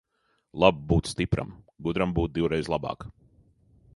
[0.63, 1.51] Labi būt stipram,
[1.87, 3.09] gudram būt divreiz labāk.